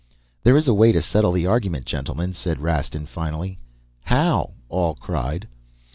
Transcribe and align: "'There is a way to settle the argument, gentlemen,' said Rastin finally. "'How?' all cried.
"'There 0.41 0.57
is 0.57 0.67
a 0.67 0.73
way 0.73 0.91
to 0.91 0.99
settle 0.99 1.31
the 1.31 1.45
argument, 1.45 1.85
gentlemen,' 1.85 2.33
said 2.33 2.59
Rastin 2.59 3.05
finally. 3.05 3.59
"'How?' 4.05 4.53
all 4.67 4.95
cried. 4.95 5.47